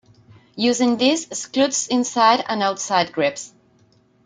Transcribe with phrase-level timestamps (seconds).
[0.55, 3.53] Using these excludes inside and outside grips.